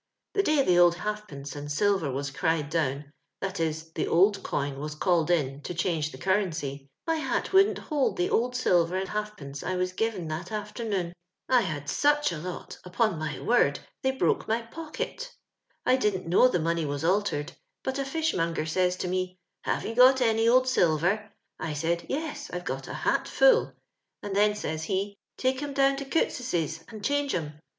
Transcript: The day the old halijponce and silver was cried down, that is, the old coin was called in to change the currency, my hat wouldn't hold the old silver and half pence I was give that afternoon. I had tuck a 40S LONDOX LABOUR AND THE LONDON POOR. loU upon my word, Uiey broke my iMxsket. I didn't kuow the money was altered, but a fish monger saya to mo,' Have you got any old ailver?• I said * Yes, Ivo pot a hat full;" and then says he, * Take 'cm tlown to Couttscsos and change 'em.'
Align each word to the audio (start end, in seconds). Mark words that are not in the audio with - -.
The 0.33 0.41
day 0.41 0.63
the 0.63 0.79
old 0.79 0.95
halijponce 0.95 1.55
and 1.55 1.71
silver 1.71 2.09
was 2.09 2.31
cried 2.31 2.71
down, 2.71 3.11
that 3.39 3.59
is, 3.59 3.91
the 3.93 4.07
old 4.07 4.41
coin 4.41 4.79
was 4.79 4.95
called 4.95 5.29
in 5.29 5.61
to 5.61 5.75
change 5.75 6.11
the 6.11 6.17
currency, 6.17 6.89
my 7.05 7.17
hat 7.17 7.53
wouldn't 7.53 7.77
hold 7.77 8.17
the 8.17 8.27
old 8.27 8.55
silver 8.55 8.95
and 8.95 9.09
half 9.09 9.37
pence 9.37 9.61
I 9.61 9.75
was 9.75 9.93
give 9.93 10.15
that 10.27 10.51
afternoon. 10.51 11.13
I 11.47 11.61
had 11.61 11.85
tuck 11.85 11.91
a 11.91 11.93
40S 11.93 12.01
LONDOX 12.01 12.01
LABOUR 12.01 12.17
AND 12.17 12.23
THE 12.27 12.33
LONDON 12.33 12.49
POOR. 12.49 12.59
loU 12.63 12.77
upon 12.83 13.19
my 13.19 13.39
word, 13.41 13.79
Uiey 14.03 14.17
broke 14.17 14.47
my 14.47 14.61
iMxsket. 14.63 15.29
I 15.85 15.95
didn't 15.97 16.31
kuow 16.31 16.51
the 16.51 16.59
money 16.59 16.85
was 16.87 17.03
altered, 17.03 17.51
but 17.83 17.99
a 17.99 18.03
fish 18.03 18.33
monger 18.33 18.65
saya 18.65 18.89
to 18.93 19.07
mo,' 19.07 19.27
Have 19.65 19.85
you 19.85 19.93
got 19.93 20.19
any 20.19 20.47
old 20.47 20.63
ailver?• 20.65 21.19
I 21.59 21.73
said 21.73 22.07
* 22.07 22.09
Yes, 22.09 22.49
Ivo 22.49 22.73
pot 22.73 22.87
a 22.87 22.93
hat 22.95 23.27
full;" 23.27 23.73
and 24.23 24.35
then 24.35 24.55
says 24.55 24.85
he, 24.85 25.15
* 25.27 25.37
Take 25.37 25.59
'cm 25.59 25.75
tlown 25.75 25.95
to 25.97 26.05
Couttscsos 26.05 26.91
and 26.91 27.05
change 27.05 27.35
'em.' 27.35 27.59